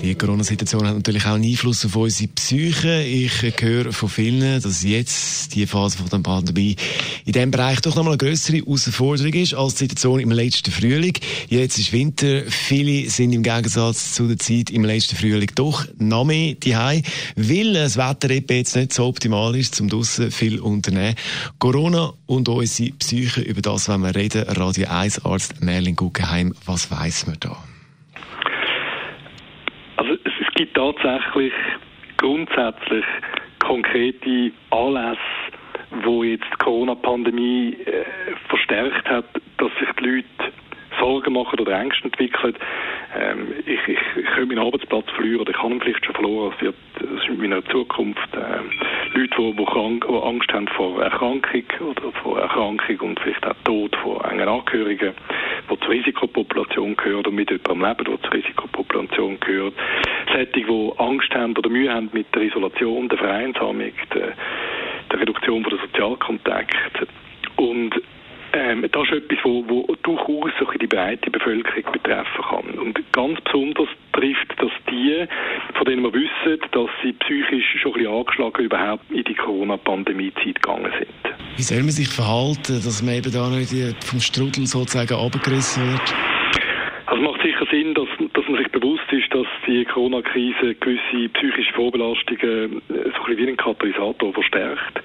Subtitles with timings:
[0.00, 3.02] Die Corona-Situation hat natürlich auch einen Einfluss auf unsere Psyche.
[3.02, 6.76] Ich höre von vielen, dass jetzt die Phase von der Pandemie
[7.24, 11.14] in diesem Bereich doch nochmal eine größere Herausforderung ist als die Situation im letzten Frühling.
[11.48, 12.42] Jetzt ist Winter.
[12.48, 17.02] Viele sind im Gegensatz zu der Zeit im letzten Frühling doch noch mehr daheim,
[17.34, 21.16] weil das Wetter jetzt nicht so optimal ist, zum draussen viel unternehmen.
[21.58, 24.44] Corona und unsere Psyche, über das wenn wir reden.
[24.44, 27.67] Radio 1 Arzt Merlin Guggenheim, was weiss man da?
[30.58, 31.52] Gibt tatsächlich
[32.16, 33.04] grundsätzlich
[33.60, 35.20] konkrete Anlässe,
[36.02, 38.04] wo jetzt die Corona-Pandemie äh,
[38.48, 39.26] verstärkt hat,
[39.58, 40.52] dass sich die Leute
[40.98, 42.54] Sorgen machen oder Ängste entwickeln.
[43.16, 46.52] Ähm, ich, ich, ich könnte meinen Arbeitsplatz verlieren oder ich habe ihn vielleicht schon verloren.
[46.56, 48.70] Es wird, ist in meiner Zukunft ähm,
[49.14, 53.54] Leute, die, die, krank, die Angst haben vor Erkrankung oder vor Erkrankung und vielleicht auch
[53.64, 55.14] Tod von engen Angehörigen,
[55.70, 59.74] die zur Risikopopulation gehören oder mit jemandem leben, der zur Risikopopulation gehört.
[60.32, 64.32] Solche, die Angst haben oder Mühe haben mit der Isolation, der Vereinsamung, der,
[65.10, 67.06] der Reduktion von der Sozialkontakte.
[67.56, 67.94] Und
[68.52, 72.78] ähm, das ist etwas, wo, wo durchaus so die breite Bevölkerung betreffen kann.
[72.78, 75.26] Und ganz besonders trifft das die,
[75.74, 80.62] von denen wir wissen, dass sie psychisch schon ein bisschen angeschlagen überhaupt in die Corona-Pandemie-Zeit
[80.62, 81.34] gegangen sind.
[81.56, 86.14] Wie soll man sich verhalten, dass man eben da nicht vom Strudel sozusagen abgerissen wird?
[87.06, 91.28] Also es macht sicher Sinn, dass, dass man sich bewusst ist, dass die Corona-Krise gewisse
[91.34, 95.02] psychische Vorbelastungen äh, so ein bisschen wie ein Katalysator verstärkt.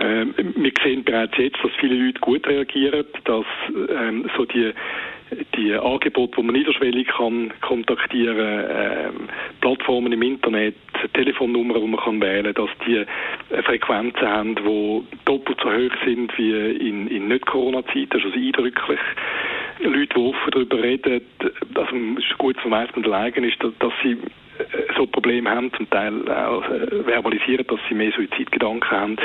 [0.00, 3.46] Ähm, wir sehen bereits jetzt, dass viele Leute gut reagieren, dass
[3.90, 4.72] ähm, so die
[5.56, 9.28] die Angebote, die man niederschwellig kann kontaktieren, ähm,
[9.60, 10.74] Plattformen im Internet,
[11.12, 16.36] Telefonnummern, die man kann wählen, dass die äh, Frequenzen haben, die doppelt so hoch sind
[16.38, 19.00] wie in, in Nicht-Corona-Zeiten, das ist also eindrücklich.
[19.80, 21.20] Leute, die offen darüber reden,
[21.78, 24.16] also es ist gut zu meisten Eigen ist, dass sie äh,
[24.96, 29.16] so Probleme haben, zum Teil auch äh, verbalisieren, dass sie mehr Suizidgedanken haben.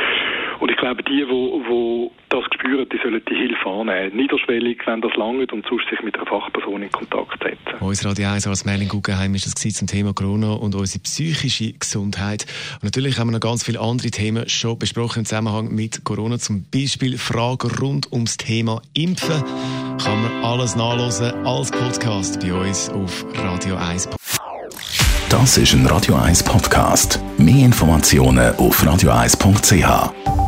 [0.64, 4.16] Und ich glaube, die, die, das spüren, die sollen die Hilfe annehmen.
[4.16, 7.82] Niederschwellig, wenn das langt und sonst sich mit einer Fachperson in Kontakt setzen.
[7.82, 12.46] Unser Radio 1 als Merlin Guggenheim ist das zum Thema Corona und unsere psychische Gesundheit.
[12.76, 16.40] Und natürlich haben wir noch ganz viele andere Themen schon besprochen im Zusammenhang mit Corona.
[16.40, 19.44] Zum Beispiel Fragen rund ums Thema Impfen.
[20.02, 24.12] Kann man alles nachlesen als Podcast bei uns auf Radio 1.
[25.28, 27.20] Das ist ein Radio 1 Podcast.
[27.38, 30.43] Mehr Informationen auf radio1.ch.